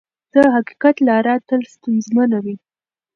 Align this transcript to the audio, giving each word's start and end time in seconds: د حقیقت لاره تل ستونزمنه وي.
د 0.33 0.35
حقیقت 0.53 0.95
لاره 1.07 1.33
تل 1.47 1.61
ستونزمنه 1.73 2.37
وي. 2.43 2.55